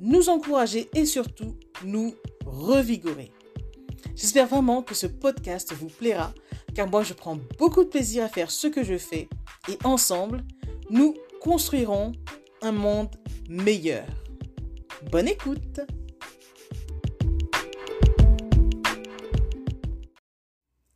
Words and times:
nous 0.00 0.28
encourager 0.28 0.88
et 0.94 1.06
surtout 1.06 1.56
nous 1.84 2.14
revigorer. 2.44 3.32
J'espère 4.14 4.46
vraiment 4.46 4.82
que 4.82 4.94
ce 4.94 5.06
podcast 5.06 5.72
vous 5.72 5.88
plaira 5.88 6.32
car 6.74 6.88
moi 6.88 7.02
je 7.02 7.14
prends 7.14 7.38
beaucoup 7.58 7.84
de 7.84 7.88
plaisir 7.88 8.24
à 8.24 8.28
faire 8.28 8.50
ce 8.50 8.66
que 8.66 8.84
je 8.84 8.98
fais 8.98 9.28
et 9.68 9.78
ensemble, 9.84 10.44
nous 10.90 11.14
construirons 11.40 12.12
un 12.62 12.72
monde 12.72 13.14
meilleur. 13.48 14.06
Bonne 15.10 15.28
écoute 15.28 15.80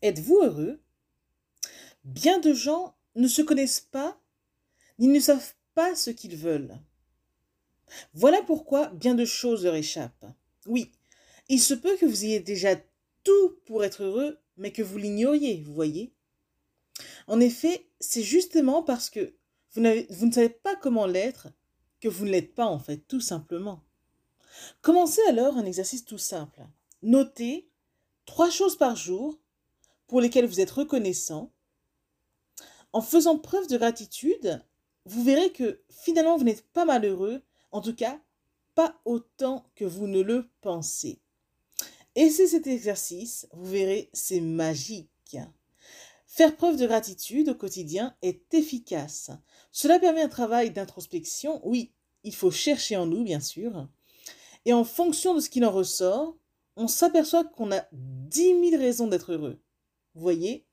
Êtes-vous 0.00 0.38
heureux? 0.42 0.80
Bien 2.04 2.38
de 2.38 2.54
gens 2.54 2.96
ne 3.16 3.26
se 3.28 3.42
connaissent 3.42 3.80
pas 3.80 4.20
ni 4.98 5.08
ne 5.08 5.20
savent 5.20 5.54
pas 5.74 5.94
ce 5.94 6.10
qu'ils 6.10 6.36
veulent. 6.36 6.78
Voilà 8.14 8.42
pourquoi 8.42 8.88
bien 8.88 9.14
de 9.14 9.24
choses 9.24 9.64
leur 9.64 9.74
échappent. 9.74 10.26
Oui, 10.66 10.92
il 11.48 11.60
se 11.60 11.74
peut 11.74 11.96
que 11.96 12.06
vous 12.06 12.24
ayez 12.24 12.40
déjà 12.40 12.76
tout 13.24 13.58
pour 13.66 13.84
être 13.84 14.02
heureux, 14.02 14.38
mais 14.56 14.72
que 14.72 14.82
vous 14.82 14.98
l'ignoriez, 14.98 15.62
vous 15.62 15.74
voyez. 15.74 16.12
En 17.26 17.40
effet, 17.40 17.86
c'est 18.00 18.22
justement 18.22 18.82
parce 18.82 19.10
que 19.10 19.34
vous, 19.72 19.80
ne 19.80 20.32
savez 20.32 20.48
pas 20.48 20.76
comment 20.76 21.06
l'être 21.06 21.48
que 22.00 22.08
vous 22.08 22.24
ne 22.24 22.30
l'êtes 22.30 22.54
pas 22.54 22.66
en 22.66 22.78
fait, 22.78 22.98
tout 23.08 23.20
simplement. 23.20 23.84
Commencez 24.82 25.20
alors 25.28 25.56
un 25.56 25.64
exercice 25.64 26.04
tout 26.04 26.18
simple. 26.18 26.66
Notez 27.02 27.68
trois 28.24 28.50
choses 28.50 28.76
par 28.76 28.96
jour 28.96 29.38
pour 30.06 30.20
lesquelles 30.20 30.46
vous 30.46 30.60
êtes 30.60 30.70
reconnaissant. 30.70 31.52
En 32.92 33.02
faisant 33.02 33.38
preuve 33.38 33.68
de 33.68 33.76
gratitude, 33.76 34.64
vous 35.04 35.22
verrez 35.22 35.52
que 35.52 35.82
finalement 35.90 36.36
vous 36.36 36.44
n'êtes 36.44 36.66
pas 36.72 36.84
malheureux, 36.84 37.42
en 37.70 37.80
tout 37.80 37.94
cas 37.94 38.20
pas 38.74 39.00
autant 39.04 39.64
que 39.74 39.84
vous 39.84 40.06
ne 40.06 40.20
le 40.20 40.48
pensez. 40.60 41.20
Et 42.14 42.30
c'est 42.30 42.46
cet 42.46 42.66
exercice, 42.66 43.48
vous 43.52 43.66
verrez, 43.66 44.08
c'est 44.12 44.40
magique. 44.40 45.36
Faire 46.26 46.56
preuve 46.56 46.76
de 46.76 46.86
gratitude 46.86 47.48
au 47.48 47.54
quotidien 47.54 48.14
est 48.22 48.54
efficace. 48.54 49.30
Cela 49.72 49.98
permet 49.98 50.22
un 50.22 50.28
travail 50.28 50.70
d'introspection. 50.70 51.60
Oui, 51.66 51.92
il 52.22 52.34
faut 52.34 52.50
chercher 52.50 52.96
en 52.96 53.06
nous, 53.06 53.24
bien 53.24 53.40
sûr. 53.40 53.88
Et 54.64 54.72
en 54.72 54.84
fonction 54.84 55.34
de 55.34 55.40
ce 55.40 55.50
qu'il 55.50 55.64
en 55.64 55.72
ressort, 55.72 56.36
on 56.76 56.86
s'aperçoit 56.86 57.44
qu'on 57.44 57.72
a 57.72 57.84
dix 57.92 58.54
mille 58.54 58.76
raisons 58.76 59.08
d'être 59.08 59.32
heureux. 59.32 59.58
Vous 60.14 60.20
voyez, 60.20 60.66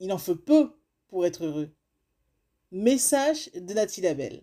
il 0.00 0.12
en 0.12 0.18
faut 0.18 0.34
peu 0.34 0.72
pour 1.08 1.26
être 1.26 1.44
heureux. 1.44 1.70
Message 2.72 3.50
de 3.52 3.74
Nathalie 3.74 4.02
Labelle. 4.02 4.42